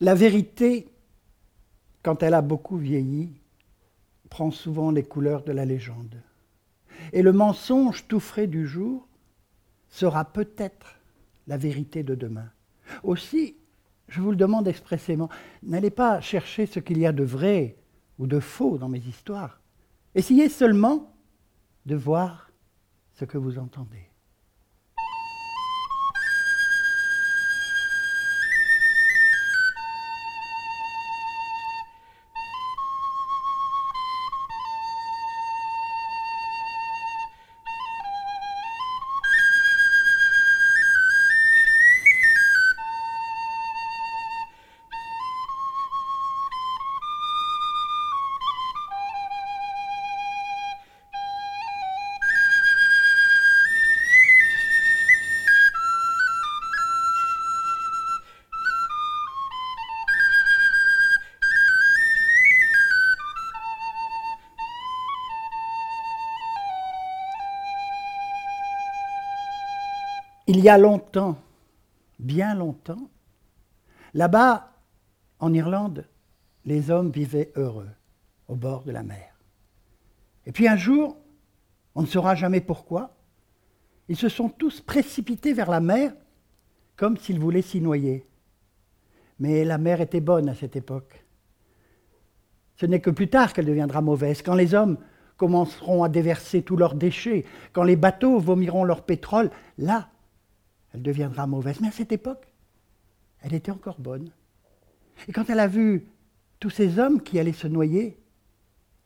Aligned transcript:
La 0.00 0.14
vérité, 0.14 0.88
quand 2.02 2.22
elle 2.22 2.34
a 2.34 2.42
beaucoup 2.42 2.76
vieilli, 2.76 3.32
prend 4.30 4.50
souvent 4.50 4.90
les 4.90 5.02
couleurs 5.02 5.42
de 5.42 5.52
la 5.52 5.64
légende. 5.64 6.22
Et 7.12 7.22
le 7.22 7.32
mensonge 7.32 8.06
tout 8.06 8.20
frais 8.20 8.46
du 8.46 8.66
jour 8.66 9.08
sera 9.88 10.24
peut-être 10.24 11.00
la 11.46 11.56
vérité 11.56 12.02
de 12.02 12.14
demain. 12.14 12.50
Aussi, 13.02 13.56
je 14.08 14.20
vous 14.20 14.30
le 14.30 14.36
demande 14.36 14.68
expressément, 14.68 15.28
n'allez 15.62 15.90
pas 15.90 16.20
chercher 16.20 16.66
ce 16.66 16.78
qu'il 16.80 16.98
y 16.98 17.06
a 17.06 17.12
de 17.12 17.24
vrai 17.24 17.76
ou 18.18 18.26
de 18.26 18.40
faux 18.40 18.78
dans 18.78 18.88
mes 18.88 19.00
histoires. 19.00 19.60
Essayez 20.14 20.48
seulement 20.48 21.14
de 21.86 21.96
voir 21.96 22.50
ce 23.14 23.24
que 23.24 23.38
vous 23.38 23.58
entendez. 23.58 24.08
Il 70.48 70.60
y 70.60 70.70
a 70.70 70.78
longtemps, 70.78 71.36
bien 72.18 72.54
longtemps, 72.54 73.10
là-bas, 74.14 74.72
en 75.40 75.52
Irlande, 75.52 76.06
les 76.64 76.90
hommes 76.90 77.10
vivaient 77.10 77.52
heureux, 77.54 77.90
au 78.48 78.56
bord 78.56 78.82
de 78.82 78.90
la 78.90 79.02
mer. 79.02 79.34
Et 80.46 80.52
puis 80.52 80.66
un 80.66 80.78
jour, 80.78 81.18
on 81.94 82.00
ne 82.00 82.06
saura 82.06 82.34
jamais 82.34 82.62
pourquoi, 82.62 83.14
ils 84.08 84.16
se 84.16 84.30
sont 84.30 84.48
tous 84.48 84.80
précipités 84.80 85.52
vers 85.52 85.70
la 85.70 85.80
mer 85.80 86.14
comme 86.96 87.18
s'ils 87.18 87.38
voulaient 87.38 87.60
s'y 87.60 87.82
noyer. 87.82 88.26
Mais 89.40 89.66
la 89.66 89.76
mer 89.76 90.00
était 90.00 90.22
bonne 90.22 90.48
à 90.48 90.54
cette 90.54 90.76
époque. 90.76 91.26
Ce 92.76 92.86
n'est 92.86 93.00
que 93.00 93.10
plus 93.10 93.28
tard 93.28 93.52
qu'elle 93.52 93.66
deviendra 93.66 94.00
mauvaise, 94.00 94.40
quand 94.40 94.54
les 94.54 94.72
hommes 94.72 94.96
commenceront 95.36 96.04
à 96.04 96.08
déverser 96.08 96.62
tous 96.62 96.78
leurs 96.78 96.94
déchets, 96.94 97.44
quand 97.74 97.84
les 97.84 97.96
bateaux 97.96 98.38
vomiront 98.38 98.84
leur 98.84 99.02
pétrole, 99.02 99.50
là, 99.76 100.08
elle 100.94 101.02
deviendra 101.02 101.46
mauvaise. 101.46 101.80
Mais 101.80 101.88
à 101.88 101.92
cette 101.92 102.12
époque, 102.12 102.46
elle 103.40 103.54
était 103.54 103.70
encore 103.70 103.98
bonne. 103.98 104.30
Et 105.26 105.32
quand 105.32 105.48
elle 105.50 105.60
a 105.60 105.66
vu 105.66 106.06
tous 106.60 106.70
ces 106.70 106.98
hommes 106.98 107.22
qui 107.22 107.38
allaient 107.38 107.52
se 107.52 107.66
noyer, 107.66 108.18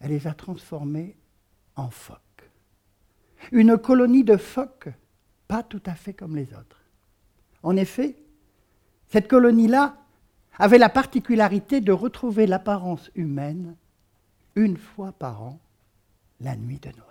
elle 0.00 0.10
les 0.10 0.26
a 0.26 0.34
transformés 0.34 1.16
en 1.76 1.90
phoques. 1.90 2.18
Une 3.50 3.76
colonie 3.76 4.24
de 4.24 4.36
phoques, 4.36 4.88
pas 5.48 5.62
tout 5.62 5.82
à 5.86 5.94
fait 5.94 6.12
comme 6.12 6.36
les 6.36 6.52
autres. 6.54 6.80
En 7.62 7.76
effet, 7.76 8.16
cette 9.08 9.28
colonie-là 9.28 9.96
avait 10.58 10.78
la 10.78 10.88
particularité 10.88 11.80
de 11.80 11.92
retrouver 11.92 12.46
l'apparence 12.46 13.10
humaine 13.14 13.76
une 14.54 14.76
fois 14.76 15.12
par 15.12 15.42
an, 15.42 15.60
la 16.40 16.56
nuit 16.56 16.78
de 16.78 16.88
Noël. 16.88 17.08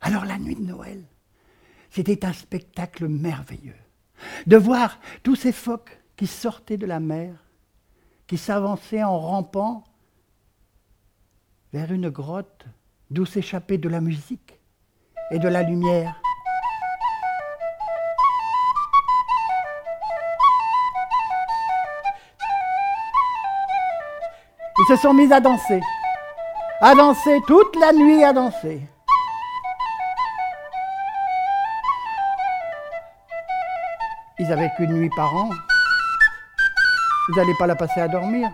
Alors 0.00 0.24
la 0.24 0.38
nuit 0.38 0.56
de 0.56 0.64
Noël, 0.64 1.04
c'était 1.90 2.24
un 2.24 2.32
spectacle 2.32 3.08
merveilleux. 3.08 3.76
De 4.46 4.56
voir 4.56 4.98
tous 5.22 5.36
ces 5.36 5.52
phoques 5.52 6.00
qui 6.16 6.26
sortaient 6.26 6.76
de 6.76 6.86
la 6.86 7.00
mer, 7.00 7.34
qui 8.26 8.38
s'avançaient 8.38 9.02
en 9.02 9.18
rampant 9.18 9.84
vers 11.72 11.92
une 11.92 12.10
grotte 12.10 12.66
d'où 13.10 13.26
s'échappait 13.26 13.78
de 13.78 13.88
la 13.88 14.00
musique 14.00 14.60
et 15.30 15.38
de 15.38 15.48
la 15.48 15.62
lumière. 15.62 16.20
Ils 24.78 24.96
se 24.96 24.96
sont 24.96 25.12
mis 25.12 25.32
à 25.32 25.40
danser, 25.40 25.80
à 26.80 26.94
danser 26.94 27.40
toute 27.46 27.76
la 27.76 27.92
nuit 27.92 28.24
à 28.24 28.32
danser. 28.32 28.80
Ils 34.40 34.48
n'avaient 34.48 34.70
qu'une 34.74 34.94
nuit 34.94 35.10
par 35.14 35.36
an. 35.36 35.50
Vous 37.28 37.34
n'allez 37.34 37.52
pas 37.58 37.66
la 37.66 37.76
passer 37.76 38.00
à 38.00 38.08
dormir. 38.08 38.50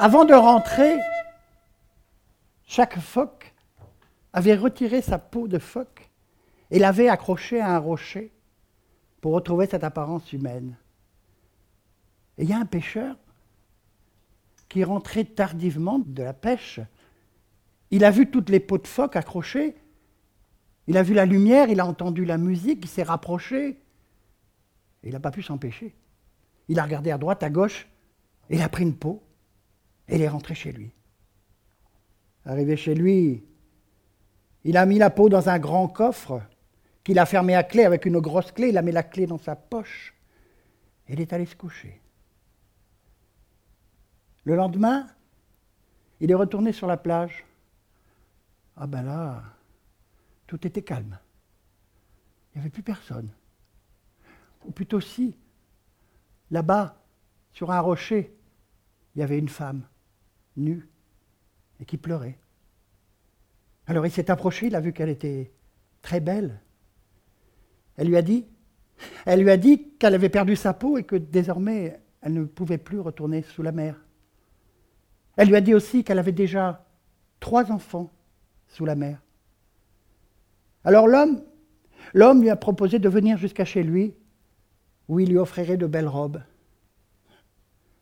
Avant 0.00 0.24
de 0.24 0.34
rentrer, 0.34 0.98
chaque 2.66 2.98
phoque 2.98 3.54
avait 4.32 4.56
retiré 4.56 5.02
sa 5.02 5.18
peau 5.18 5.46
de 5.46 5.60
phoque 5.60 6.10
et 6.72 6.80
l'avait 6.80 7.08
accrochée 7.08 7.60
à 7.60 7.68
un 7.68 7.78
rocher 7.78 8.32
pour 9.20 9.34
retrouver 9.34 9.66
cette 9.66 9.84
apparence 9.84 10.32
humaine. 10.32 10.76
Il 12.42 12.50
y 12.50 12.52
a 12.52 12.58
un 12.58 12.66
pêcheur 12.66 13.16
qui 14.68 14.82
rentrait 14.82 15.24
tardivement 15.24 16.00
de 16.00 16.24
la 16.24 16.32
pêche. 16.32 16.80
Il 17.92 18.04
a 18.04 18.10
vu 18.10 18.30
toutes 18.30 18.50
les 18.50 18.58
peaux 18.58 18.78
de 18.78 18.86
phoque 18.88 19.14
accrochées. 19.14 19.76
Il 20.88 20.96
a 20.96 21.04
vu 21.04 21.14
la 21.14 21.24
lumière, 21.24 21.68
il 21.68 21.78
a 21.78 21.86
entendu 21.86 22.24
la 22.24 22.38
musique, 22.38 22.80
il 22.82 22.88
s'est 22.88 23.04
rapproché. 23.04 23.78
Il 25.04 25.12
n'a 25.12 25.20
pas 25.20 25.30
pu 25.30 25.40
s'empêcher. 25.40 25.94
Il 26.66 26.80
a 26.80 26.82
regardé 26.82 27.12
à 27.12 27.18
droite, 27.18 27.44
à 27.44 27.50
gauche, 27.50 27.88
il 28.50 28.60
a 28.60 28.68
pris 28.68 28.82
une 28.82 28.96
peau, 28.96 29.22
et 30.08 30.16
il 30.16 30.22
est 30.22 30.28
rentré 30.28 30.54
chez 30.54 30.72
lui. 30.72 30.90
Arrivé 32.44 32.76
chez 32.76 32.94
lui, 32.94 33.44
il 34.64 34.76
a 34.76 34.84
mis 34.84 34.98
la 34.98 35.10
peau 35.10 35.28
dans 35.28 35.48
un 35.48 35.60
grand 35.60 35.86
coffre 35.86 36.42
qu'il 37.04 37.20
a 37.20 37.26
fermé 37.26 37.54
à 37.54 37.62
clé 37.62 37.84
avec 37.84 38.04
une 38.04 38.18
grosse 38.18 38.50
clé. 38.50 38.70
Il 38.70 38.78
a 38.78 38.82
mis 38.82 38.92
la 38.92 39.04
clé 39.04 39.26
dans 39.26 39.38
sa 39.38 39.54
poche. 39.54 40.14
Et 41.08 41.12
il 41.12 41.20
est 41.20 41.32
allé 41.32 41.46
se 41.46 41.54
coucher. 41.54 42.01
Le 44.44 44.56
lendemain, 44.56 45.06
il 46.20 46.30
est 46.30 46.34
retourné 46.34 46.72
sur 46.72 46.86
la 46.86 46.96
plage. 46.96 47.44
Ah 48.76 48.86
ben 48.86 49.02
là, 49.02 49.42
tout 50.46 50.66
était 50.66 50.82
calme. 50.82 51.18
Il 52.54 52.58
n'y 52.58 52.62
avait 52.62 52.70
plus 52.70 52.82
personne. 52.82 53.30
Ou 54.64 54.72
plutôt 54.72 55.00
si, 55.00 55.36
là-bas, 56.50 57.02
sur 57.52 57.70
un 57.70 57.80
rocher, 57.80 58.36
il 59.14 59.20
y 59.20 59.22
avait 59.22 59.38
une 59.38 59.48
femme, 59.48 59.82
nue, 60.56 60.88
et 61.80 61.84
qui 61.84 61.96
pleurait. 61.96 62.38
Alors 63.86 64.06
il 64.06 64.12
s'est 64.12 64.30
approché, 64.30 64.68
il 64.68 64.76
a 64.76 64.80
vu 64.80 64.92
qu'elle 64.92 65.08
était 65.08 65.52
très 66.00 66.20
belle. 66.20 66.60
Elle 67.96 68.08
lui 68.08 68.16
a 68.16 68.22
dit, 68.22 68.46
elle 69.26 69.40
lui 69.40 69.50
a 69.50 69.56
dit 69.56 69.90
qu'elle 69.98 70.14
avait 70.14 70.28
perdu 70.28 70.56
sa 70.56 70.72
peau 70.72 70.98
et 70.98 71.04
que 71.04 71.16
désormais 71.16 72.00
elle 72.20 72.34
ne 72.34 72.44
pouvait 72.44 72.78
plus 72.78 73.00
retourner 73.00 73.42
sous 73.42 73.62
la 73.62 73.72
mer. 73.72 74.00
Elle 75.36 75.48
lui 75.48 75.56
a 75.56 75.60
dit 75.60 75.74
aussi 75.74 76.04
qu'elle 76.04 76.18
avait 76.18 76.32
déjà 76.32 76.84
trois 77.40 77.72
enfants 77.72 78.10
sous 78.68 78.84
la 78.84 78.94
mer. 78.94 79.20
Alors 80.84 81.06
l'homme, 81.06 81.42
lui 82.14 82.50
a 82.50 82.56
proposé 82.56 82.98
de 82.98 83.08
venir 83.08 83.38
jusqu'à 83.38 83.64
chez 83.64 83.82
lui, 83.82 84.14
où 85.08 85.20
il 85.20 85.30
lui 85.30 85.38
offrirait 85.38 85.76
de 85.76 85.86
belles 85.86 86.08
robes. 86.08 86.42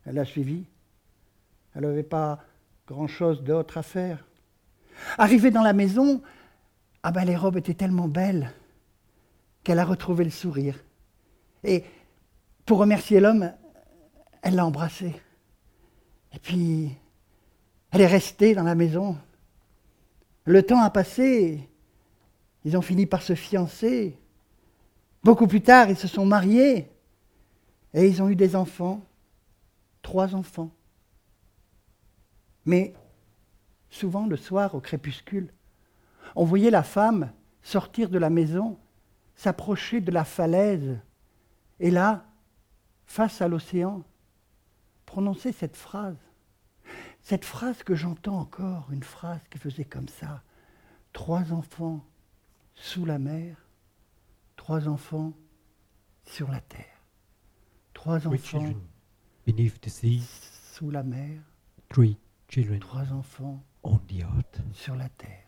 Elle 0.04 0.18
a 0.18 0.24
suivi. 0.24 0.64
Elle 1.74 1.82
n'avait 1.82 2.02
pas 2.02 2.40
grand-chose 2.86 3.42
d'autre 3.42 3.78
à 3.78 3.82
faire. 3.82 4.26
Arrivée 5.18 5.50
dans 5.50 5.62
la 5.62 5.72
maison, 5.72 6.22
ah 7.02 7.12
ben 7.12 7.24
les 7.24 7.36
robes 7.36 7.56
étaient 7.56 7.74
tellement 7.74 8.08
belles 8.08 8.52
qu'elle 9.62 9.78
a 9.78 9.84
retrouvé 9.84 10.24
le 10.24 10.30
sourire. 10.30 10.78
Et 11.64 11.84
pour 12.66 12.78
remercier 12.78 13.20
l'homme, 13.20 13.52
elle 14.42 14.54
l'a 14.54 14.66
embrassé. 14.66 15.14
Et 16.32 16.38
puis, 16.38 16.96
elle 17.90 18.00
est 18.00 18.06
restée 18.06 18.54
dans 18.54 18.62
la 18.62 18.74
maison. 18.74 19.16
Le 20.44 20.62
temps 20.62 20.80
a 20.80 20.90
passé. 20.90 21.68
Ils 22.64 22.76
ont 22.76 22.82
fini 22.82 23.06
par 23.06 23.22
se 23.22 23.34
fiancer. 23.34 24.18
Beaucoup 25.22 25.46
plus 25.46 25.62
tard, 25.62 25.90
ils 25.90 25.96
se 25.96 26.08
sont 26.08 26.26
mariés. 26.26 26.90
Et 27.94 28.06
ils 28.06 28.22
ont 28.22 28.28
eu 28.28 28.36
des 28.36 28.54
enfants. 28.54 29.02
Trois 30.02 30.34
enfants. 30.34 30.70
Mais 32.64 32.94
souvent 33.90 34.26
le 34.26 34.36
soir, 34.36 34.74
au 34.74 34.80
crépuscule, 34.80 35.52
on 36.36 36.44
voyait 36.44 36.70
la 36.70 36.82
femme 36.82 37.32
sortir 37.62 38.08
de 38.08 38.18
la 38.18 38.30
maison, 38.30 38.78
s'approcher 39.34 40.00
de 40.00 40.10
la 40.10 40.24
falaise, 40.24 40.98
et 41.80 41.90
là, 41.90 42.24
face 43.06 43.42
à 43.42 43.48
l'océan, 43.48 44.02
prononcer 45.06 45.52
cette 45.52 45.76
phrase. 45.76 46.16
Cette 47.22 47.44
phrase 47.44 47.82
que 47.82 47.94
j'entends 47.94 48.38
encore, 48.38 48.88
une 48.90 49.02
phrase 49.02 49.40
qui 49.50 49.58
faisait 49.58 49.84
comme 49.84 50.08
ça. 50.08 50.42
Trois 51.12 51.52
enfants 51.52 52.04
sous 52.74 53.04
la 53.04 53.18
mer, 53.18 53.56
trois 54.56 54.88
enfants 54.88 55.32
sur 56.24 56.50
la 56.50 56.60
terre. 56.60 56.86
Trois 57.94 58.26
enfants 58.26 58.72
beneath 59.46 59.80
the 59.80 59.88
sea, 59.88 60.22
sous 60.72 60.90
la 60.90 61.02
mer, 61.02 61.40
three 61.88 62.16
children 62.48 62.78
trois 62.78 63.12
enfants 63.12 63.62
on 63.82 63.98
the 64.08 64.22
earth. 64.22 64.60
sur 64.72 64.96
la 64.96 65.08
terre. 65.10 65.46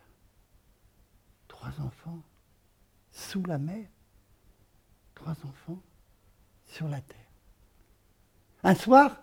Trois 1.49 1.81
enfants 1.81 2.23
sous 3.11 3.45
la 3.45 3.59
mer, 3.59 3.87
trois 5.15 5.37
enfants 5.45 5.83
sur 6.67 6.89
la 6.89 7.01
terre. 7.01 7.19
Un 8.65 8.75
soir, 8.75 9.23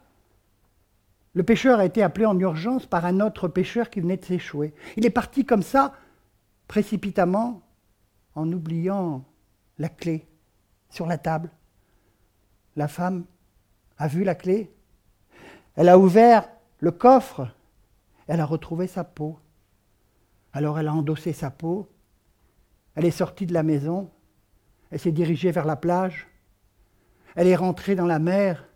le 1.33 1.43
pêcheur 1.43 1.79
a 1.79 1.85
été 1.85 2.01
appelé 2.01 2.25
en 2.25 2.37
urgence 2.39 2.85
par 2.85 3.05
un 3.05 3.19
autre 3.19 3.47
pêcheur 3.47 3.89
qui 3.89 4.01
venait 4.01 4.17
de 4.17 4.25
s'échouer. 4.25 4.73
Il 4.97 5.05
est 5.05 5.11
parti 5.11 5.45
comme 5.45 5.61
ça, 5.61 5.93
précipitamment, 6.67 7.61
en 8.35 8.51
oubliant 8.51 9.25
la 9.77 9.89
clé 9.89 10.27
sur 10.89 11.05
la 11.05 11.17
table. 11.17 11.51
La 12.75 12.87
femme 12.87 13.25
a 13.97 14.07
vu 14.07 14.23
la 14.23 14.35
clé. 14.35 14.71
Elle 15.75 15.89
a 15.89 15.99
ouvert 15.99 16.49
le 16.79 16.91
coffre. 16.91 17.47
Elle 18.27 18.39
a 18.39 18.45
retrouvé 18.45 18.87
sa 18.87 19.03
peau. 19.03 19.37
Alors 20.53 20.79
elle 20.79 20.87
a 20.87 20.93
endossé 20.93 21.33
sa 21.33 21.51
peau. 21.51 21.89
Elle 22.95 23.05
est 23.05 23.11
sortie 23.11 23.45
de 23.45 23.53
la 23.53 23.63
maison. 23.63 24.09
Elle 24.91 24.99
s'est 24.99 25.11
dirigée 25.11 25.51
vers 25.51 25.65
la 25.65 25.75
plage. 25.75 26.27
Elle 27.35 27.47
est 27.47 27.55
rentrée 27.55 27.95
dans 27.95 28.07
la 28.07 28.19
mer. 28.19 28.68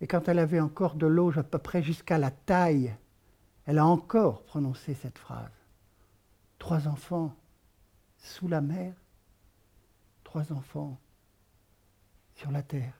Et 0.00 0.06
quand 0.06 0.28
elle 0.28 0.38
avait 0.38 0.60
encore 0.60 0.94
de 0.94 1.06
l'eau 1.06 1.36
à 1.38 1.42
peu 1.42 1.58
près 1.58 1.82
jusqu'à 1.82 2.18
la 2.18 2.30
taille, 2.30 2.94
elle 3.64 3.78
a 3.78 3.86
encore 3.86 4.44
prononcé 4.44 4.94
cette 4.94 5.18
phrase. 5.18 5.50
Trois 6.58 6.86
enfants 6.88 7.34
sous 8.18 8.48
la 8.48 8.60
mer, 8.60 8.94
trois 10.24 10.52
enfants 10.52 10.98
sur 12.34 12.50
la 12.50 12.62
terre, 12.62 12.94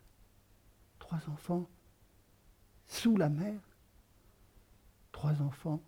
trois 0.98 1.20
enfants 1.28 1.68
sous 2.86 3.16
la 3.16 3.28
mer, 3.28 3.60
trois 5.12 5.42
enfants 5.42 5.80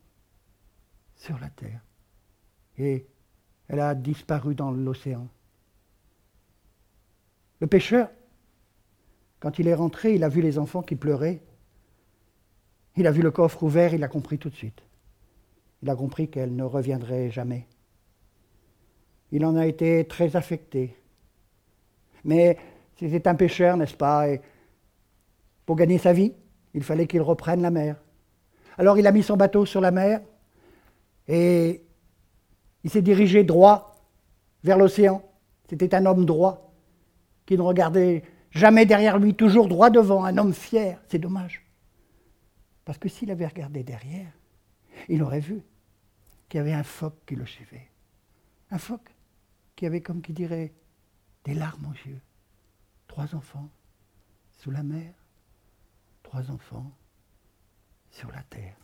sur 1.17 1.39
la 1.39 1.51
terre. 1.51 1.81
Et 2.77 3.07
elle 3.69 3.81
a 3.81 3.95
disparu 3.95 4.55
dans 4.55 4.71
l'océan. 4.71 5.29
Le 7.61 7.67
pêcheur, 7.67 8.11
quand 9.41 9.59
il 9.59 9.69
est 9.69 9.75
rentré, 9.75 10.15
il 10.15 10.25
a 10.25 10.29
vu 10.29 10.43
les 10.43 10.59
enfants 10.59 10.83
qui 10.83 10.97
pleuraient. 10.97 11.41
Il 12.97 13.07
a 13.07 13.13
vu 13.13 13.23
le 13.23 13.31
coffre 13.31 13.63
ouvert, 13.63 13.95
il 13.95 14.03
a 14.03 14.09
compris 14.09 14.39
tout 14.39 14.51
de 14.51 14.57
suite. 14.57 14.83
Il 15.83 15.91
a 15.91 15.95
compris 15.95 16.29
qu'elle 16.29 16.57
ne 16.57 16.65
reviendrait 16.65 17.31
jamais. 17.31 17.67
Il 19.31 19.45
en 19.45 19.57
a 19.57 19.67
été 19.67 20.05
très 20.07 20.35
affecté. 20.35 20.97
Mais 22.25 22.57
c'était 22.99 23.29
un 23.29 23.37
pêcheur, 23.37 23.77
n'est-ce 23.77 23.95
pas? 23.95 24.29
Et 24.29 24.41
pour 25.67 25.77
gagner 25.77 25.99
sa 25.99 26.13
vie, 26.13 26.33
il 26.75 26.83
fallait 26.83 27.07
qu'il 27.07 27.23
reprenne 27.23 27.63
la 27.63 27.71
mer. 27.71 28.03
Alors 28.77 28.99
il 28.99 29.07
a 29.07 29.13
mis 29.13 29.23
son 29.23 29.37
bateau 29.37 29.67
sur 29.67 29.81
la 29.81 29.91
mer 29.91 30.21
et 31.27 31.83
il 32.85 32.91
s'est 32.91 33.03
dirigé 33.03 33.45
droit 33.45 33.97
vers 34.65 34.79
l'océan. 34.79 35.23
C'était 35.69 35.95
un 35.95 36.07
homme 36.07 36.25
droit 36.25 36.73
qui 37.45 37.57
ne 37.57 37.63
regardait 37.63 38.23
jamais 38.51 38.87
derrière 38.87 39.19
lui, 39.19 39.35
toujours 39.35 39.69
droit 39.69 39.91
devant, 39.91 40.25
un 40.25 40.37
homme 40.39 40.55
fier. 40.55 41.01
C'est 41.09 41.19
dommage. 41.19 41.65
Parce 42.85 42.99
que 42.99 43.09
s'il 43.09 43.31
avait 43.31 43.47
regardé 43.47 43.83
derrière, 43.83 44.33
il 45.09 45.23
aurait 45.23 45.41
vu 45.41 45.63
qu'il 46.49 46.59
y 46.59 46.61
avait 46.61 46.73
un 46.73 46.83
phoque 46.83 47.19
qui 47.27 47.37
le 47.37 47.47
suivait. 47.47 47.91
Un 48.71 48.79
phoque 48.79 49.15
qui 49.77 49.87
avait, 49.87 50.01
comme 50.01 50.23
qui 50.23 50.33
dirait, 50.33 50.73
des 51.45 51.55
larmes 51.55 51.87
aux 51.87 52.09
yeux. 52.09 52.21
Trois 53.07 53.35
enfants 53.35 53.71
sous 54.59 54.71
la 54.71 54.83
mer, 54.83 55.13
trois 56.23 56.51
enfants 56.51 56.91
sur 58.11 58.31
la 58.33 58.43
terre. 58.45 58.77